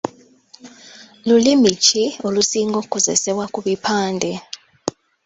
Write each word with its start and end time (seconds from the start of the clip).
Lulimi 1.27 1.71
ki 1.85 2.03
olusinga 2.27 2.75
okukozesebwa 2.81 3.45
ku 3.53 3.59
bipande? 3.65 4.31